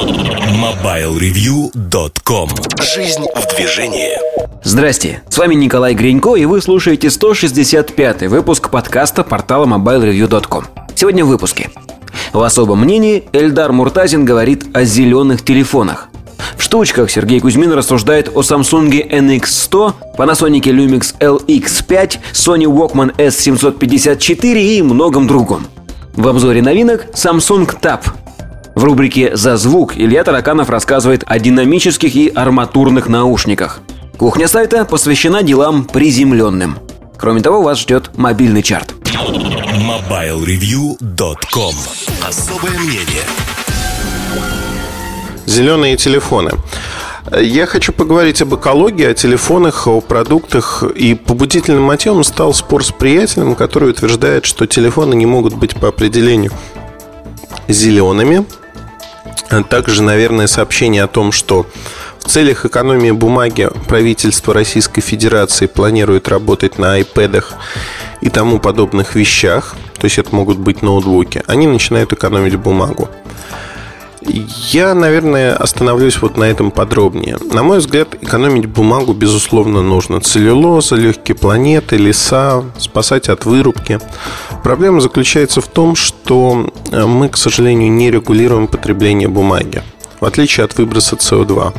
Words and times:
MobileReview.com 0.00 2.48
Жизнь 2.80 3.26
в 3.36 3.54
движении 3.54 4.16
Здрасте, 4.64 5.22
с 5.28 5.36
вами 5.36 5.54
Николай 5.54 5.92
Гринько, 5.92 6.36
и 6.36 6.46
вы 6.46 6.62
слушаете 6.62 7.08
165-й 7.08 8.28
выпуск 8.28 8.70
подкаста 8.70 9.24
портала 9.24 9.66
MobileReview.com. 9.66 10.64
Сегодня 10.94 11.26
в 11.26 11.28
выпуске. 11.28 11.68
В 12.32 12.40
особом 12.40 12.80
мнении 12.80 13.24
Эльдар 13.34 13.72
Муртазин 13.72 14.24
говорит 14.24 14.74
о 14.74 14.84
зеленых 14.84 15.44
телефонах. 15.44 16.08
В 16.56 16.62
штучках 16.62 17.10
Сергей 17.10 17.40
Кузьмин 17.40 17.72
рассуждает 17.72 18.34
о 18.34 18.40
Samsung 18.40 19.06
NX100, 19.06 19.92
Panasonic 20.16 20.62
Lumix 20.62 21.14
LX5, 21.20 22.20
Sony 22.32 22.64
Walkman 22.64 23.14
S754 23.16 24.62
и 24.62 24.80
многом 24.80 25.26
другом. 25.26 25.66
В 26.14 26.26
обзоре 26.26 26.62
новинок 26.62 27.04
Samsung 27.12 27.70
Tab. 27.80 28.00
В 28.74 28.84
рубрике 28.84 29.36
«За 29.36 29.56
звук» 29.56 29.96
Илья 29.96 30.24
Тараканов 30.24 30.70
рассказывает 30.70 31.24
о 31.26 31.38
динамических 31.38 32.14
и 32.14 32.28
арматурных 32.28 33.08
наушниках. 33.08 33.80
Кухня 34.16 34.48
сайта 34.48 34.84
посвящена 34.84 35.42
делам 35.42 35.84
приземленным. 35.84 36.78
Кроме 37.18 37.40
того, 37.40 37.62
вас 37.62 37.80
ждет 37.80 38.16
мобильный 38.16 38.62
чарт. 38.62 38.94
MobileReview.com 39.04 41.74
Особое 42.26 42.78
мнение 42.78 43.24
Зеленые 45.46 45.96
телефоны. 45.96 46.52
Я 47.38 47.66
хочу 47.66 47.92
поговорить 47.92 48.40
об 48.40 48.54
экологии, 48.54 49.04
о 49.04 49.14
телефонах, 49.14 49.88
о 49.88 50.00
продуктах. 50.00 50.84
И 50.94 51.14
побудительным 51.14 51.82
мотивом 51.82 52.24
стал 52.24 52.54
спор 52.54 52.84
с 52.84 52.92
приятелем, 52.92 53.54
который 53.54 53.90
утверждает, 53.90 54.44
что 54.44 54.66
телефоны 54.66 55.14
не 55.14 55.26
могут 55.26 55.54
быть 55.54 55.76
по 55.76 55.88
определению 55.88 56.52
зелеными. 57.68 58.46
Также, 59.68 60.02
наверное, 60.02 60.46
сообщение 60.46 61.04
о 61.04 61.08
том, 61.08 61.32
что 61.32 61.66
в 62.18 62.28
целях 62.28 62.64
экономии 62.64 63.10
бумаги 63.10 63.68
правительство 63.88 64.54
Российской 64.54 65.00
Федерации 65.00 65.66
планирует 65.66 66.28
работать 66.28 66.78
на 66.78 67.00
iPad 67.00 67.44
и 68.20 68.28
тому 68.30 68.60
подобных 68.60 69.14
вещах, 69.14 69.74
то 69.98 70.04
есть 70.04 70.18
это 70.18 70.34
могут 70.34 70.58
быть 70.58 70.82
ноутбуки, 70.82 71.42
они 71.46 71.66
начинают 71.66 72.12
экономить 72.12 72.56
бумагу. 72.56 73.08
Я, 74.22 74.94
наверное, 74.94 75.56
остановлюсь 75.56 76.20
вот 76.20 76.36
на 76.36 76.44
этом 76.44 76.70
подробнее. 76.70 77.38
На 77.52 77.62
мой 77.62 77.78
взгляд, 77.78 78.14
экономить 78.20 78.66
бумагу, 78.66 79.14
безусловно, 79.14 79.82
нужно. 79.82 80.20
Целлюлоза, 80.20 80.96
легкие 80.96 81.36
планеты, 81.36 81.96
леса, 81.96 82.62
спасать 82.78 83.28
от 83.28 83.46
вырубки. 83.46 83.98
Проблема 84.62 85.00
заключается 85.00 85.60
в 85.60 85.68
том, 85.68 85.96
что 85.96 86.70
э, 86.90 87.06
мы, 87.06 87.30
к 87.30 87.38
сожалению, 87.38 87.90
не 87.90 88.10
регулируем 88.10 88.66
потребление 88.66 89.28
бумаги, 89.28 89.82
в 90.20 90.24
отличие 90.26 90.64
от 90.64 90.76
выброса 90.76 91.16
СО2. 91.16 91.72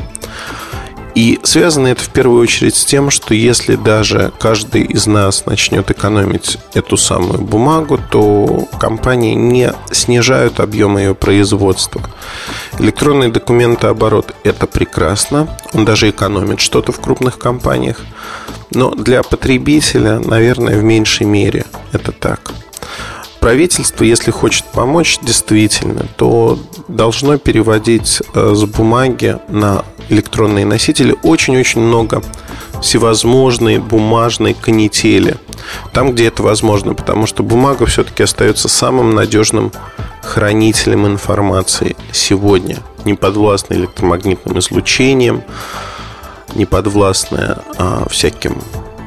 И 1.14 1.38
связано 1.42 1.88
это 1.88 2.02
в 2.02 2.08
первую 2.08 2.40
очередь 2.40 2.74
с 2.74 2.84
тем, 2.84 3.10
что 3.10 3.34
если 3.34 3.76
даже 3.76 4.32
каждый 4.38 4.82
из 4.82 5.06
нас 5.06 5.44
начнет 5.44 5.90
экономить 5.90 6.58
эту 6.72 6.96
самую 6.96 7.42
бумагу, 7.42 7.98
то 8.10 8.66
компании 8.80 9.34
не 9.34 9.72
снижают 9.90 10.60
объем 10.60 10.96
ее 10.96 11.14
производства. 11.14 12.02
Электронный 12.78 13.30
документооборот– 13.30 14.34
это 14.44 14.66
прекрасно, 14.66 15.48
он 15.74 15.84
даже 15.84 16.08
экономит 16.08 16.60
что-то 16.60 16.92
в 16.92 17.00
крупных 17.00 17.38
компаниях, 17.38 17.98
но 18.70 18.94
для 18.94 19.22
потребителя, 19.22 20.18
наверное, 20.18 20.78
в 20.78 20.82
меньшей 20.82 21.26
мере 21.26 21.66
это 21.92 22.12
так 22.12 22.52
правительство, 23.42 24.04
если 24.04 24.30
хочет 24.30 24.64
помочь 24.66 25.18
действительно, 25.20 26.06
то 26.16 26.58
должно 26.86 27.38
переводить 27.38 28.22
э, 28.34 28.52
с 28.54 28.64
бумаги 28.64 29.36
на 29.48 29.84
электронные 30.08 30.64
носители 30.64 31.16
очень-очень 31.24 31.80
много 31.80 32.22
всевозможной 32.80 33.78
бумажной 33.78 34.54
канители. 34.54 35.36
Там, 35.92 36.12
где 36.12 36.28
это 36.28 36.44
возможно, 36.44 36.94
потому 36.94 37.26
что 37.26 37.42
бумага 37.42 37.84
все-таки 37.86 38.22
остается 38.22 38.68
самым 38.68 39.14
надежным 39.14 39.72
хранителем 40.22 41.06
информации 41.08 41.96
сегодня, 42.12 42.78
не 43.04 43.14
подвластной 43.14 43.78
электромагнитным 43.78 44.60
излучением, 44.60 45.42
не 46.54 46.64
подвластная 46.64 47.58
а, 47.76 48.06
всяким 48.08 48.62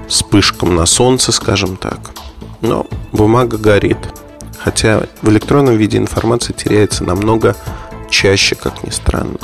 вспышкам 0.09 0.75
на 0.75 0.85
солнце, 0.85 1.31
скажем 1.31 1.77
так. 1.77 1.99
Но 2.59 2.85
бумага 3.13 3.57
горит. 3.57 3.97
Хотя 4.65 5.03
в 5.21 5.29
электронном 5.29 5.77
виде 5.77 5.99
информация 5.99 6.55
теряется 6.55 7.03
намного 7.03 7.55
чаще, 8.09 8.55
как 8.55 8.83
ни 8.83 8.89
странно. 8.89 9.37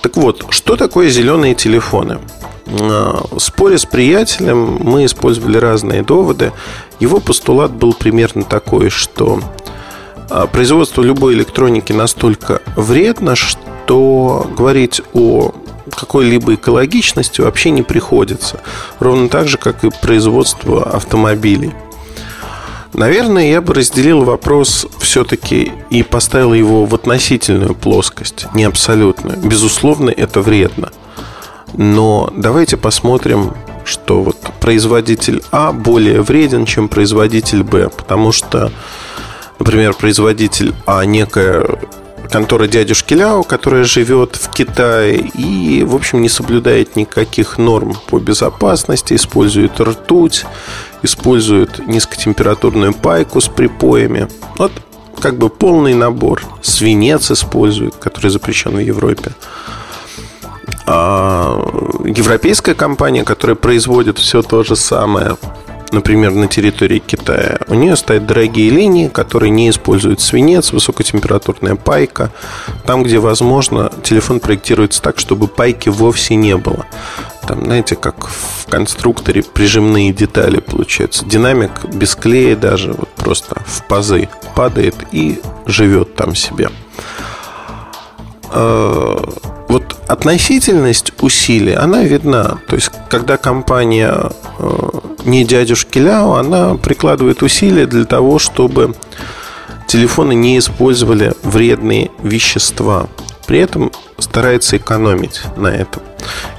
Так 0.00 0.16
вот, 0.16 0.46
что 0.48 0.76
такое 0.76 1.10
зеленые 1.10 1.54
телефоны? 1.54 2.20
А, 2.66 3.22
в 3.30 3.38
споре 3.38 3.76
с 3.76 3.84
приятелем 3.84 4.78
мы 4.80 5.04
использовали 5.04 5.58
разные 5.58 6.02
доводы. 6.02 6.52
Его 7.00 7.20
постулат 7.20 7.70
был 7.70 7.92
примерно 7.92 8.42
такой, 8.42 8.88
что 8.88 9.40
а, 10.30 10.46
производство 10.46 11.02
любой 11.02 11.34
электроники 11.34 11.92
настолько 11.92 12.62
вредно, 12.76 13.36
что 13.36 14.50
говорить 14.56 15.02
о 15.12 15.52
какой-либо 15.94 16.54
экологичности 16.54 17.42
вообще 17.42 17.72
не 17.72 17.82
приходится. 17.82 18.60
Ровно 19.00 19.28
так 19.28 19.48
же, 19.48 19.58
как 19.58 19.84
и 19.84 19.90
производство 19.90 20.82
автомобилей. 20.82 21.74
Наверное, 22.92 23.50
я 23.50 23.60
бы 23.60 23.74
разделил 23.74 24.24
вопрос 24.24 24.86
все-таки 24.98 25.72
и 25.90 26.02
поставил 26.02 26.54
его 26.54 26.86
в 26.86 26.94
относительную 26.94 27.74
плоскость, 27.74 28.46
не 28.52 28.64
абсолютную. 28.64 29.38
Безусловно, 29.38 30.10
это 30.10 30.40
вредно. 30.40 30.90
Но 31.74 32.32
давайте 32.36 32.76
посмотрим, 32.76 33.54
что 33.84 34.22
вот 34.22 34.36
производитель 34.60 35.42
А 35.52 35.72
более 35.72 36.20
вреден, 36.22 36.66
чем 36.66 36.88
производитель 36.88 37.62
Б, 37.62 37.90
потому 37.90 38.32
что, 38.32 38.72
например, 39.58 39.94
производитель 39.94 40.74
А 40.86 41.04
некая 41.04 41.78
контора 42.30 42.66
дядюшки 42.66 43.14
Ляо, 43.14 43.42
которая 43.42 43.84
живет 43.84 44.36
в 44.36 44.50
Китае 44.50 45.18
и, 45.18 45.82
в 45.84 45.94
общем, 45.94 46.22
не 46.22 46.28
соблюдает 46.28 46.96
никаких 46.96 47.58
норм 47.58 47.96
по 48.06 48.18
безопасности, 48.18 49.14
использует 49.14 49.80
ртуть, 49.80 50.44
использует 51.02 51.86
низкотемпературную 51.86 52.92
пайку 52.92 53.40
с 53.40 53.48
припоями. 53.48 54.28
Вот 54.58 54.72
как 55.20 55.36
бы 55.36 55.48
полный 55.48 55.94
набор. 55.94 56.42
Свинец 56.62 57.30
используют, 57.30 57.96
который 57.96 58.30
запрещен 58.30 58.72
в 58.76 58.80
Европе. 58.80 59.32
А 60.86 61.62
европейская 62.04 62.74
компания, 62.74 63.22
которая 63.22 63.54
производит 63.54 64.18
все 64.18 64.42
то 64.42 64.64
же 64.64 64.74
самое, 64.76 65.36
например, 65.92 66.32
на 66.32 66.48
территории 66.48 66.98
Китая, 66.98 67.58
у 67.68 67.74
нее 67.74 67.96
стоят 67.96 68.26
дорогие 68.26 68.70
линии, 68.70 69.08
которые 69.08 69.50
не 69.50 69.70
используют 69.70 70.20
свинец, 70.20 70.72
высокотемпературная 70.72 71.76
пайка. 71.76 72.30
Там, 72.86 73.02
где 73.02 73.18
возможно, 73.18 73.92
телефон 74.02 74.40
проектируется 74.40 75.02
так, 75.02 75.18
чтобы 75.18 75.46
пайки 75.48 75.88
вовсе 75.88 76.34
не 76.34 76.56
было. 76.56 76.86
Там, 77.50 77.64
знаете, 77.64 77.96
как 77.96 78.28
в 78.28 78.70
конструкторе 78.70 79.42
прижимные 79.42 80.12
детали 80.12 80.60
получаются. 80.60 81.26
Динамик 81.26 81.84
без 81.92 82.14
клея 82.14 82.54
даже 82.54 82.92
вот 82.92 83.08
просто 83.16 83.56
в 83.66 83.88
пазы 83.88 84.28
падает 84.54 84.94
и 85.10 85.40
живет 85.66 86.14
там 86.14 86.36
себе. 86.36 86.70
А, 88.52 89.28
вот 89.66 89.96
относительность 90.06 91.12
усилий, 91.20 91.74
она 91.74 92.04
видна. 92.04 92.60
То 92.68 92.76
есть, 92.76 92.92
когда 93.08 93.36
компания 93.36 94.12
а, 94.12 95.00
не 95.24 95.44
дядюшки 95.44 95.98
Ляо, 95.98 96.34
она 96.34 96.76
прикладывает 96.76 97.42
усилия 97.42 97.86
для 97.86 98.04
того, 98.04 98.38
чтобы 98.38 98.94
телефоны 99.88 100.34
не 100.34 100.56
использовали 100.56 101.32
вредные 101.42 102.12
вещества. 102.22 103.08
При 103.50 103.58
этом 103.58 103.90
старается 104.20 104.76
экономить 104.76 105.42
на 105.56 105.66
этом. 105.66 106.04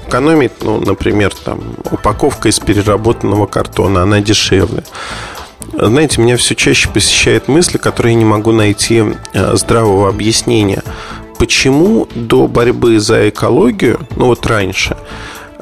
Экономить, 0.06 0.52
ну, 0.60 0.78
например, 0.78 1.32
там, 1.34 1.58
упаковка 1.90 2.50
из 2.50 2.58
переработанного 2.58 3.46
картона, 3.46 4.02
она 4.02 4.20
дешевле. 4.20 4.84
Знаете, 5.72 6.20
меня 6.20 6.36
все 6.36 6.54
чаще 6.54 6.90
посещает 6.90 7.48
мысли, 7.48 7.78
которые 7.78 8.12
я 8.12 8.18
не 8.18 8.26
могу 8.26 8.52
найти 8.52 9.04
э, 9.32 9.56
здравого 9.56 10.10
объяснения. 10.10 10.82
Почему 11.38 12.08
до 12.14 12.46
борьбы 12.46 13.00
за 13.00 13.30
экологию, 13.30 14.06
ну 14.16 14.26
вот 14.26 14.44
раньше, 14.44 14.98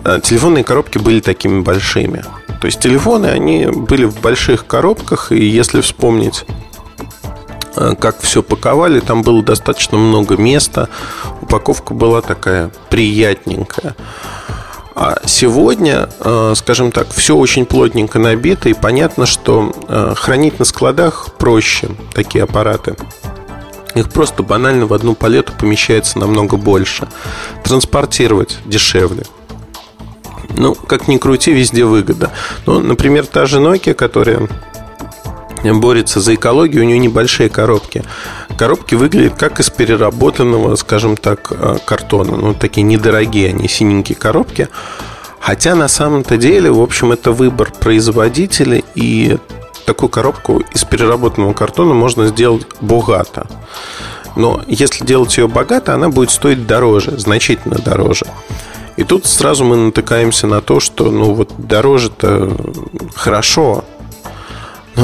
э, 0.03 0.19
телефонные 0.21 0.65
коробки 0.65 0.99
были 0.99 1.21
такими 1.21 1.61
большими? 1.61 2.25
То 2.61 2.67
есть 2.67 2.81
телефоны, 2.81 3.27
они 3.27 3.67
были 3.67 4.05
в 4.05 4.21
больших 4.21 4.67
коробках, 4.67 5.31
и 5.31 5.45
если 5.45 5.81
вспомнить 5.81 6.45
как 7.75 8.21
все 8.21 8.43
паковали, 8.43 9.01
там 9.01 9.23
было 9.23 9.43
достаточно 9.43 9.97
много 9.99 10.37
места, 10.37 10.89
упаковка 11.41 11.95
была 11.95 12.21
такая 12.21 12.71
приятненькая. 12.89 13.95
А 14.95 15.17
сегодня, 15.25 16.11
э, 16.21 16.53
скажем 16.57 16.93
так, 16.93 17.09
все 17.15 17.37
очень 17.37 17.65
плотненько 17.65 18.19
набито, 18.19 18.69
и 18.69 18.75
понятно, 18.75 19.25
что 19.25 19.73
э, 19.89 20.15
хранить 20.17 20.59
на 20.59 20.65
складах 20.65 21.31
проще 21.39 21.89
такие 22.13 22.45
аппараты. 22.45 22.97
Их 23.95 24.11
просто 24.11 24.43
банально 24.43 24.87
в 24.87 24.93
одну 24.93 25.15
палету 25.15 25.53
помещается 25.59 26.19
намного 26.19 26.57
больше. 26.57 27.09
Транспортировать 27.65 28.59
дешевле. 28.67 29.25
Ну, 30.57 30.75
как 30.75 31.09
ни 31.09 31.17
крути, 31.17 31.53
везде 31.53 31.85
выгода. 31.85 32.31
Ну, 32.67 32.81
например, 32.81 33.27
та 33.27 33.47
же 33.47 33.59
Nokia, 33.59 33.95
которая 33.95 34.49
борется 35.65 36.21
за 36.21 36.35
экологию, 36.35 36.83
у 36.83 36.87
нее 36.87 36.99
небольшие 36.99 37.49
коробки. 37.49 38.05
Коробки 38.57 38.95
выглядят 38.95 39.35
как 39.39 39.61
из 39.61 39.71
переработанного, 39.71 40.77
скажем 40.77 41.17
так, 41.17 41.53
э, 41.53 41.79
картона. 41.85 42.37
Ну, 42.37 42.55
такие 42.55 42.83
недорогие 42.83 43.51
они, 43.51 43.69
синенькие 43.69 44.17
коробки. 44.17 44.69
Хотя 45.41 45.75
на 45.75 45.89
самом-то 45.89 46.37
деле, 46.37 46.71
в 46.71 46.81
общем, 46.81 47.13
это 47.13 47.33
выбор 47.33 47.73
производителя, 47.79 48.83
и 48.95 49.39
такую 49.87 50.11
коробку 50.11 50.63
из 50.75 50.85
переработанного 50.85 51.53
картона 51.53 51.95
можно 51.95 52.27
сделать 52.27 52.67
богато. 52.81 53.47
Но 54.37 54.61
если 54.69 55.05
делать 55.05 55.37
ее 55.37 55.49
богато, 55.49 55.95
она 55.95 56.09
будет 56.09 56.31
стоить 56.31 56.67
дороже, 56.67 57.19
значительно 57.19 57.77
дороже. 57.77 58.27
И 58.97 59.03
тут 59.03 59.27
сразу 59.27 59.65
мы 59.65 59.77
натыкаемся 59.77 60.47
на 60.47 60.61
то, 60.61 60.79
что 60.79 61.11
ну 61.11 61.33
вот 61.33 61.53
дороже-то 61.57 62.55
хорошо, 63.15 63.85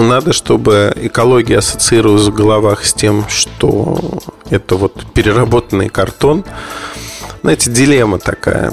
надо, 0.03 0.33
чтобы 0.33 0.93
экология 0.97 1.59
ассоциировалась 1.59 2.27
в 2.27 2.35
головах 2.35 2.85
с 2.85 2.95
тем, 2.95 3.25
что 3.29 3.99
это 4.51 4.77
вот 4.77 5.07
переработанный 5.13 5.89
картон. 5.89 6.45
Знаете, 7.43 7.71
дилемма 7.71 8.19
такая. 8.19 8.73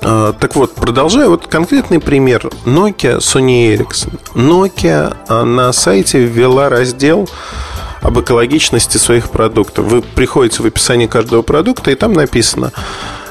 А, 0.00 0.32
так 0.32 0.56
вот, 0.56 0.74
продолжая, 0.74 1.28
вот 1.28 1.46
конкретный 1.46 2.00
пример. 2.00 2.50
Nokia, 2.64 3.18
Sony 3.18 3.76
Ericsson. 3.76 4.18
Nokia 4.34 5.16
а, 5.28 5.44
на 5.44 5.72
сайте 5.72 6.18
ввела 6.18 6.68
раздел 6.68 7.28
об 8.00 8.18
экологичности 8.18 8.98
своих 8.98 9.30
продуктов. 9.30 9.86
Вы 9.86 10.02
приходите 10.02 10.62
в 10.62 10.66
описание 10.66 11.06
каждого 11.06 11.42
продукта, 11.42 11.92
и 11.92 11.94
там 11.94 12.12
написано 12.12 12.72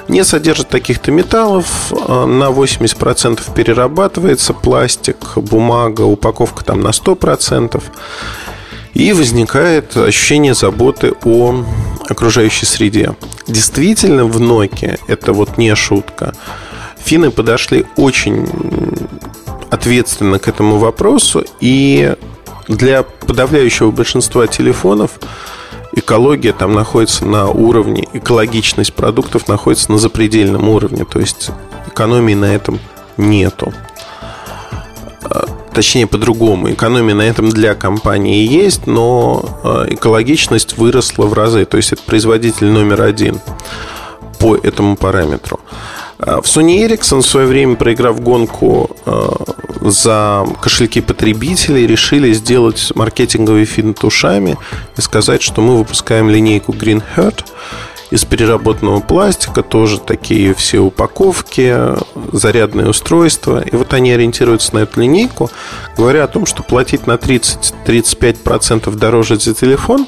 не 0.07 0.23
содержит 0.23 0.69
таких-то 0.69 1.11
металлов, 1.11 1.91
а, 1.91 2.25
на 2.25 2.51
80% 2.51 3.53
перерабатывается 3.53 4.53
пластик, 4.53 5.37
бумага, 5.37 6.01
упаковка 6.01 6.63
там 6.63 6.81
на 6.81 6.91
100%. 6.91 7.83
И 8.93 9.13
возникает 9.13 9.95
ощущение 9.95 10.53
заботы 10.53 11.13
о 11.23 11.63
окружающей 12.09 12.65
среде. 12.65 13.15
Действительно, 13.47 14.25
в 14.25 14.41
Nokia 14.41 14.99
это 15.07 15.31
вот 15.31 15.57
не 15.57 15.73
шутка. 15.75 16.33
Финны 17.03 17.31
подошли 17.31 17.85
очень 17.95 18.47
ответственно 19.69 20.39
к 20.39 20.49
этому 20.49 20.77
вопросу, 20.77 21.45
и 21.61 22.13
для 22.67 23.03
подавляющего 23.03 23.91
большинства 23.91 24.47
телефонов 24.47 25.11
экология 25.93 26.53
там 26.53 26.73
находится 26.73 27.25
на 27.25 27.49
уровне, 27.49 28.07
экологичность 28.13 28.93
продуктов 28.93 29.47
находится 29.47 29.91
на 29.91 29.97
запредельном 29.97 30.69
уровне, 30.69 31.05
то 31.05 31.19
есть 31.19 31.51
экономии 31.87 32.33
на 32.33 32.53
этом 32.53 32.79
нету. 33.17 33.73
А, 35.23 35.45
точнее, 35.73 36.07
по-другому. 36.07 36.71
Экономия 36.71 37.15
на 37.15 37.21
этом 37.21 37.49
для 37.49 37.75
компании 37.75 38.45
есть, 38.45 38.87
но 38.87 39.59
а, 39.63 39.85
экологичность 39.87 40.77
выросла 40.77 41.25
в 41.25 41.33
разы. 41.33 41.65
То 41.65 41.77
есть 41.77 41.93
это 41.93 42.01
производитель 42.03 42.67
номер 42.67 43.01
один 43.01 43.39
по 44.39 44.55
этому 44.55 44.95
параметру. 44.95 45.59
А, 46.19 46.41
в 46.41 46.45
Sony 46.45 46.85
Ericsson 46.85 47.21
в 47.21 47.25
свое 47.25 47.47
время, 47.47 47.75
проиграв 47.75 48.19
гонку 48.21 48.89
за 49.81 50.45
кошельки 50.61 51.01
потребителей 51.01 51.87
решили 51.87 52.31
сделать 52.33 52.91
маркетинговый 52.95 53.65
финт 53.65 54.03
ушами 54.03 54.57
и 54.95 55.01
сказать, 55.01 55.41
что 55.41 55.61
мы 55.61 55.77
выпускаем 55.77 56.29
линейку 56.29 56.71
Green 56.71 57.03
Heart 57.15 57.45
из 58.11 58.25
переработанного 58.25 58.99
пластика, 58.99 59.63
тоже 59.63 59.97
такие 59.99 60.53
все 60.53 60.79
упаковки, 60.79 61.95
зарядные 62.31 62.89
устройства. 62.89 63.61
И 63.61 63.75
вот 63.75 63.93
они 63.93 64.11
ориентируются 64.11 64.75
на 64.75 64.79
эту 64.79 65.01
линейку, 65.01 65.49
говоря 65.97 66.25
о 66.25 66.27
том, 66.27 66.45
что 66.45 66.61
платить 66.61 67.07
на 67.07 67.13
30-35% 67.13 68.93
дороже 68.95 69.39
за 69.39 69.53
телефон 69.53 70.07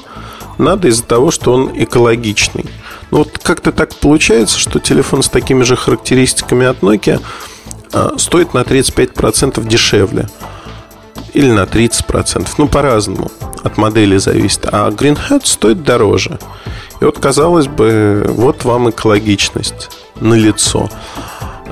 надо 0.58 0.88
из-за 0.88 1.02
того, 1.02 1.32
что 1.32 1.52
он 1.52 1.72
экологичный. 1.74 2.66
Ну 3.10 3.18
вот 3.18 3.38
как-то 3.42 3.72
так 3.72 3.94
получается, 3.96 4.58
что 4.58 4.78
телефон 4.78 5.22
с 5.22 5.28
такими 5.28 5.64
же 5.64 5.74
характеристиками 5.74 6.66
от 6.66 6.80
Nokia– 6.80 7.20
стоит 8.16 8.54
на 8.54 8.62
35% 8.62 9.66
дешевле. 9.66 10.28
Или 11.32 11.50
на 11.50 11.64
30%. 11.64 12.46
Ну, 12.58 12.68
по-разному. 12.68 13.30
От 13.62 13.76
модели 13.76 14.18
зависит. 14.18 14.66
А 14.70 14.88
Green 14.90 15.18
Hat 15.28 15.42
стоит 15.44 15.82
дороже. 15.82 16.38
И 17.00 17.04
вот, 17.04 17.18
казалось 17.18 17.66
бы, 17.66 18.24
вот 18.28 18.64
вам 18.64 18.90
экологичность 18.90 19.90
на 20.20 20.34
лицо, 20.34 20.88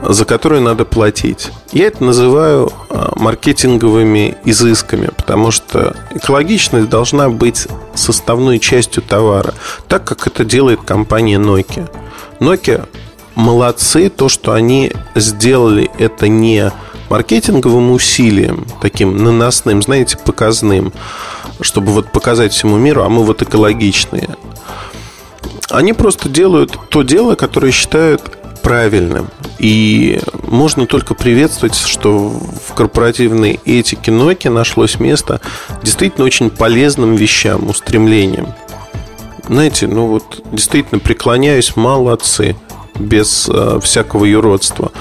за 0.02 0.24
которую 0.24 0.62
надо 0.62 0.84
платить. 0.84 1.50
Я 1.70 1.86
это 1.86 2.02
называю 2.02 2.72
а, 2.90 3.12
маркетинговыми 3.16 4.36
изысками, 4.44 5.10
потому 5.16 5.52
что 5.52 5.96
экологичность 6.10 6.88
должна 6.88 7.28
быть 7.28 7.68
составной 7.94 8.58
частью 8.58 9.02
товара, 9.02 9.54
так 9.86 10.04
как 10.04 10.26
это 10.26 10.44
делает 10.44 10.82
компания 10.82 11.38
Nokia. 11.38 11.88
Nokia 12.40 12.88
молодцы, 13.34 14.08
то, 14.08 14.28
что 14.28 14.52
они 14.52 14.92
сделали 15.14 15.90
это 15.98 16.28
не 16.28 16.72
маркетинговым 17.08 17.90
усилием, 17.90 18.66
таким 18.80 19.22
наносным, 19.22 19.82
знаете, 19.82 20.16
показным, 20.16 20.92
чтобы 21.60 21.92
вот 21.92 22.10
показать 22.10 22.52
всему 22.52 22.76
миру, 22.76 23.02
а 23.02 23.08
мы 23.08 23.24
вот 23.24 23.42
экологичные. 23.42 24.30
Они 25.70 25.92
просто 25.92 26.28
делают 26.28 26.78
то 26.88 27.02
дело, 27.02 27.34
которое 27.34 27.72
считают 27.72 28.38
правильным. 28.62 29.28
И 29.58 30.20
можно 30.46 30.86
только 30.86 31.14
приветствовать, 31.14 31.76
что 31.76 32.28
в 32.28 32.74
корпоративной 32.74 33.60
этике 33.64 34.10
Nokia 34.10 34.50
нашлось 34.50 34.98
место 34.98 35.40
действительно 35.82 36.24
очень 36.24 36.50
полезным 36.50 37.14
вещам, 37.14 37.68
устремлениям. 37.68 38.54
Знаете, 39.48 39.86
ну 39.86 40.06
вот 40.06 40.42
действительно 40.50 41.00
преклоняюсь, 41.00 41.76
молодцы 41.76 42.56
без 42.94 43.48
э, 43.48 43.80
всякого 43.82 44.24
юродства. 44.24 44.92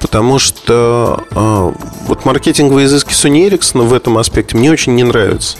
Потому 0.00 0.38
что 0.38 1.24
э, 1.30 1.72
вот 2.06 2.24
маркетинговые 2.24 2.86
изыски 2.86 3.12
Sony 3.12 3.48
Ericsson 3.48 3.86
в 3.86 3.92
этом 3.92 4.18
аспекте 4.18 4.56
мне 4.56 4.70
очень 4.70 4.94
не 4.94 5.04
нравятся. 5.04 5.58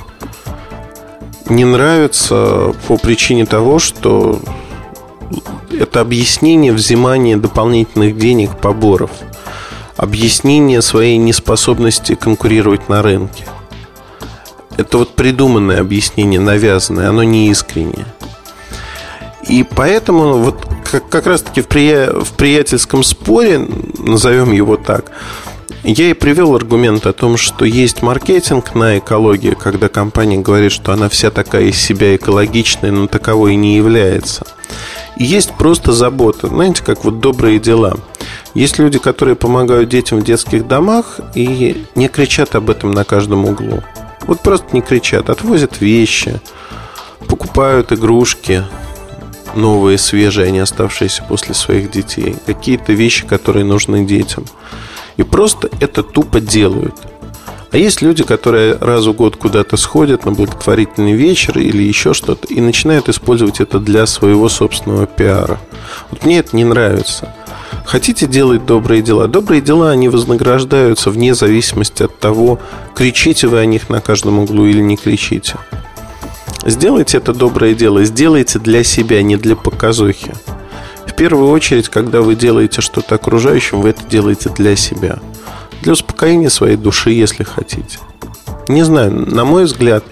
Не 1.49 1.65
нравится 1.65 2.75
по 2.87 2.97
причине 2.99 3.47
того, 3.47 3.79
что 3.79 4.41
это 5.71 6.01
объяснение 6.01 6.73
взимания 6.73 7.37
дополнительных 7.37 8.19
денег, 8.19 8.59
поборов. 8.59 9.11
Объяснение 9.97 10.83
своей 10.83 11.17
неспособности 11.17 12.15
конкурировать 12.15 12.89
на 12.89 13.03
рынке. 13.03 13.45
Это 14.77 14.99
вот 14.99 15.17
придуманное 15.17 15.81
объяснение, 15.81 16.39
навязанное, 16.39 17.09
оно 17.09 17.25
не 17.25 17.49
искреннее. 17.49 18.07
И 19.49 19.65
поэтому 19.65 20.35
вот 20.35 20.69
как, 20.91 21.09
как 21.09 21.27
раз-таки 21.27 21.61
в, 21.61 21.67
прия... 21.67 22.11
в 22.11 22.33
приятельском 22.33 23.03
споре, 23.03 23.67
назовем 23.99 24.53
его 24.53 24.77
так, 24.77 25.11
я 25.85 26.11
и 26.11 26.15
привел 26.15 26.55
аргумент 26.55 27.07
о 27.07 27.13
том, 27.13 27.37
что 27.37 27.65
есть 27.65 28.03
маркетинг 28.03 28.75
на 28.75 28.99
экологии, 28.99 29.55
когда 29.55 29.89
компания 29.89 30.39
говорит, 30.39 30.73
что 30.73 30.93
она 30.93 31.09
вся 31.09 31.31
такая 31.31 31.65
из 31.65 31.81
себя 31.81 32.17
экологичная, 32.17 32.91
но 32.91 33.07
таковой 33.07 33.55
и 33.55 33.57
не 33.57 33.77
является. 33.77 34.47
И 35.17 35.25
есть 35.25 35.53
просто 35.53 35.93
забота, 35.93 36.49
знаете, 36.49 36.83
как 36.83 37.05
вот 37.05 37.21
добрые 37.21 37.59
дела. 37.59 37.97
Есть 38.55 38.79
люди, 38.79 38.99
которые 38.99 39.37
помогают 39.37 39.89
детям 39.89 40.21
в 40.21 40.25
детских 40.25 40.67
домах 40.67 41.21
и 41.35 41.85
не 41.95 42.09
кричат 42.09 42.55
об 42.55 42.71
этом 42.71 42.91
на 42.91 43.05
каждом 43.05 43.45
углу. 43.45 43.83
Вот 44.27 44.41
просто 44.41 44.67
не 44.73 44.83
кричат, 44.83 45.31
отвозят 45.31 45.81
вещи, 45.81 46.41
покупают 47.29 47.93
игрушки, 47.93 48.65
новые, 49.59 49.99
свежие, 49.99 50.51
не 50.51 50.61
оставшиеся 50.61 51.23
после 51.29 51.55
своих 51.55 51.91
детей. 51.91 52.37
Какие-то 52.47 52.93
вещи, 52.93 53.27
которые 53.27 53.65
нужны 53.65 54.07
детям. 54.07 54.45
И 55.17 55.23
просто 55.23 55.69
это 55.81 56.03
тупо 56.03 56.41
делают. 56.41 56.95
А 57.71 57.77
есть 57.77 58.01
люди, 58.01 58.25
которые 58.25 58.77
раз 58.77 59.05
в 59.05 59.13
год 59.13 59.37
куда-то 59.37 59.77
сходят 59.77 60.25
на 60.25 60.33
благотворительный 60.33 61.13
вечер 61.13 61.59
или 61.59 61.83
еще 61.83 62.15
что-то 62.15 62.47
и 62.49 62.61
начинают 62.63 63.11
использовать 63.11 63.61
это 63.61 63.79
для 63.79 64.07
своего 64.07 64.49
собственного 64.49 65.07
пиара. 65.07 65.61
Вот 66.11 66.25
мне 66.25 66.39
это 66.39 66.57
не 66.57 66.65
нравится. 66.65 67.35
Хотите 67.85 68.27
делать 68.27 68.65
добрые 68.65 69.03
дела? 69.03 69.29
Добрые 69.29 69.61
дела, 69.61 69.91
они 69.91 70.09
вознаграждаются 70.09 71.11
вне 71.11 71.35
зависимости 71.35 72.03
от 72.05 72.19
того, 72.19 72.59
кричите 72.95 73.47
вы 73.49 73.59
о 73.59 73.67
них 73.67 73.91
на 73.91 74.01
каждом 74.01 74.39
углу 74.39 74.65
или 74.65 74.81
не 74.81 74.97
кричите. 74.97 75.57
Сделайте 76.69 77.17
это 77.17 77.33
доброе 77.33 77.73
дело, 77.73 78.05
сделайте 78.05 78.59
для 78.59 78.85
себя, 78.85 79.23
не 79.23 79.37
для 79.39 79.57
показухи. 79.57 80.35
В 81.07 81.15
первую 81.15 81.49
очередь, 81.49 81.89
когда 81.89 82.21
вы 82.21 82.35
делаете 82.35 82.83
что-то 82.83 83.15
окружающим, 83.15 83.81
вы 83.81 83.89
это 83.89 84.05
делаете 84.05 84.51
для 84.51 84.77
себя. 84.77 85.19
Для 85.81 85.95
успокоения 85.95 86.51
своей 86.51 86.77
души, 86.77 87.11
если 87.13 87.43
хотите. 87.43 87.99
Не 88.69 88.83
знаю, 88.83 89.13
на 89.13 89.47
мой 89.47 89.65
взгляд, 89.65 90.05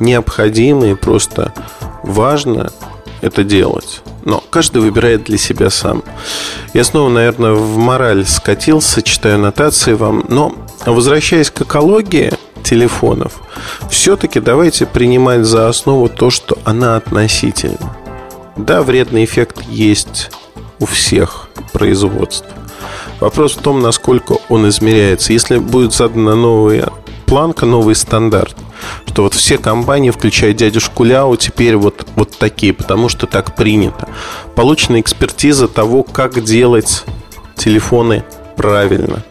необходимые 0.00 0.96
просто 0.96 1.54
важно 2.02 2.72
это 3.20 3.44
делать. 3.44 4.02
Но 4.24 4.42
каждый 4.50 4.82
выбирает 4.82 5.22
для 5.22 5.38
себя 5.38 5.70
сам. 5.70 6.02
Я 6.74 6.82
снова, 6.82 7.10
наверное, 7.10 7.52
в 7.52 7.78
мораль 7.78 8.26
скатился, 8.26 9.02
читаю 9.02 9.38
нотации 9.38 9.92
вам. 9.92 10.24
Но 10.28 10.52
возвращаясь 10.84 11.52
к 11.52 11.60
экологии 11.60 12.32
телефонов, 12.62 13.40
все-таки 13.90 14.40
давайте 14.40 14.86
принимать 14.86 15.44
за 15.44 15.68
основу 15.68 16.08
то, 16.08 16.30
что 16.30 16.58
она 16.64 16.96
относительна. 16.96 17.96
Да, 18.56 18.82
вредный 18.82 19.24
эффект 19.24 19.62
есть 19.68 20.30
у 20.78 20.86
всех 20.86 21.48
производств. 21.72 22.46
Вопрос 23.20 23.56
в 23.56 23.60
том, 23.62 23.80
насколько 23.80 24.38
он 24.48 24.68
измеряется. 24.68 25.32
Если 25.32 25.58
будет 25.58 25.92
задана 25.94 26.34
новая 26.34 26.90
планка, 27.26 27.66
новый 27.66 27.94
стандарт, 27.94 28.56
что 29.06 29.22
вот 29.22 29.34
все 29.34 29.58
компании, 29.58 30.10
включая 30.10 30.52
дядюшку 30.52 31.04
Ляо, 31.04 31.36
теперь 31.36 31.76
вот, 31.76 32.06
вот 32.16 32.36
такие, 32.36 32.72
потому 32.72 33.08
что 33.08 33.26
так 33.26 33.54
принято. 33.54 34.08
Получена 34.54 35.00
экспертиза 35.00 35.68
того, 35.68 36.02
как 36.02 36.42
делать 36.42 37.04
телефоны 37.56 38.24
правильно. 38.56 39.22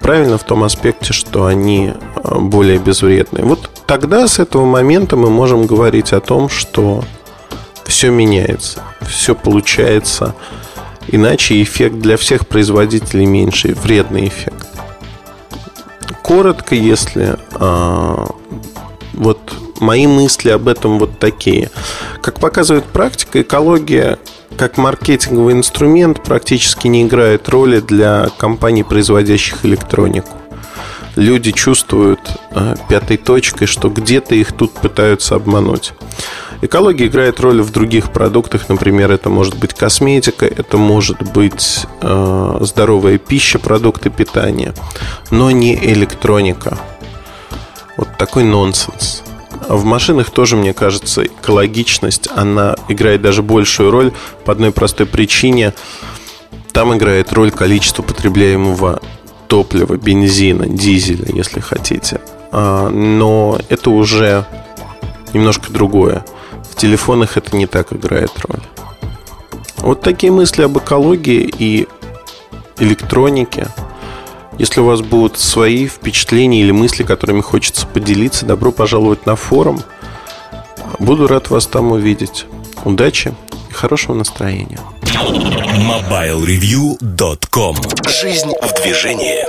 Правильно 0.00 0.38
в 0.38 0.44
том 0.44 0.64
аспекте, 0.64 1.12
что 1.12 1.46
они 1.46 1.92
а, 2.14 2.38
более 2.38 2.78
безвредные. 2.78 3.44
Вот 3.44 3.70
тогда 3.86 4.28
с 4.28 4.38
этого 4.38 4.64
момента 4.64 5.16
мы 5.16 5.30
можем 5.30 5.66
говорить 5.66 6.12
о 6.12 6.20
том, 6.20 6.48
что 6.48 7.04
все 7.84 8.10
меняется, 8.10 8.82
все 9.00 9.34
получается 9.34 10.34
иначе 11.08 11.62
эффект 11.62 11.96
для 11.96 12.16
всех 12.16 12.46
производителей 12.46 13.26
меньше, 13.26 13.74
вредный 13.74 14.28
эффект. 14.28 14.66
Коротко, 16.22 16.74
если 16.74 17.36
а, 17.54 18.26
вот 19.12 19.54
мои 19.80 20.06
мысли 20.06 20.50
об 20.50 20.68
этом 20.68 20.98
вот 20.98 21.18
такие. 21.18 21.70
Как 22.26 22.40
показывает 22.40 22.84
практика, 22.86 23.40
экология 23.40 24.18
как 24.58 24.78
маркетинговый 24.78 25.54
инструмент 25.54 26.24
практически 26.24 26.88
не 26.88 27.04
играет 27.04 27.48
роли 27.48 27.78
для 27.78 28.30
компаний, 28.36 28.82
производящих 28.82 29.64
электронику. 29.64 30.36
Люди 31.14 31.52
чувствуют 31.52 32.18
э, 32.50 32.74
пятой 32.88 33.16
точкой, 33.16 33.66
что 33.66 33.90
где-то 33.90 34.34
их 34.34 34.50
тут 34.50 34.72
пытаются 34.72 35.36
обмануть. 35.36 35.92
Экология 36.62 37.06
играет 37.06 37.38
роль 37.38 37.62
в 37.62 37.70
других 37.70 38.10
продуктах, 38.10 38.68
например, 38.68 39.12
это 39.12 39.30
может 39.30 39.56
быть 39.56 39.72
косметика, 39.74 40.46
это 40.46 40.78
может 40.78 41.22
быть 41.32 41.86
э, 42.00 42.58
здоровая 42.62 43.18
пища, 43.18 43.60
продукты 43.60 44.10
питания, 44.10 44.74
но 45.30 45.52
не 45.52 45.76
электроника. 45.76 46.76
Вот 47.96 48.08
такой 48.18 48.42
нонсенс. 48.42 49.22
В 49.68 49.84
машинах 49.84 50.30
тоже, 50.30 50.56
мне 50.56 50.72
кажется, 50.72 51.24
экологичность, 51.24 52.28
она 52.34 52.76
играет 52.88 53.22
даже 53.22 53.42
большую 53.42 53.90
роль 53.90 54.12
по 54.44 54.52
одной 54.52 54.72
простой 54.72 55.06
причине. 55.06 55.72
Там 56.72 56.96
играет 56.96 57.32
роль 57.32 57.50
количество 57.50 58.02
потребляемого 58.02 59.00
топлива, 59.48 59.96
бензина, 59.96 60.66
дизеля, 60.66 61.26
если 61.32 61.60
хотите. 61.60 62.20
А, 62.52 62.88
но 62.88 63.58
это 63.68 63.90
уже 63.90 64.44
немножко 65.32 65.72
другое. 65.72 66.24
В 66.70 66.76
телефонах 66.76 67.36
это 67.36 67.56
не 67.56 67.66
так 67.66 67.92
играет 67.92 68.32
роль. 68.46 68.62
Вот 69.78 70.00
такие 70.00 70.32
мысли 70.32 70.62
об 70.62 70.76
экологии 70.78 71.50
и 71.58 71.88
электронике– 72.78 73.68
если 74.58 74.80
у 74.80 74.84
вас 74.84 75.00
будут 75.00 75.38
свои 75.38 75.86
впечатления 75.86 76.60
или 76.62 76.70
мысли, 76.70 77.02
которыми 77.02 77.40
хочется 77.40 77.86
поделиться, 77.86 78.46
добро 78.46 78.72
пожаловать 78.72 79.26
на 79.26 79.36
форум. 79.36 79.82
Буду 80.98 81.26
рад 81.26 81.50
вас 81.50 81.66
там 81.66 81.92
увидеть. 81.92 82.46
Удачи 82.84 83.34
и 83.68 83.72
хорошего 83.72 84.14
настроения. 84.14 84.80
MobileReview.com 85.02 87.76
Жизнь 88.08 88.52
в 88.62 88.82
движении 88.82 89.44